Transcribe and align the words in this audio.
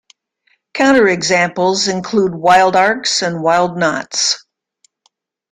Counterexamples 0.73 1.87
include 1.87 2.33
wild 2.33 2.75
arcs 2.75 3.21
and 3.21 3.43
wild 3.43 3.77
knots. 3.77 4.43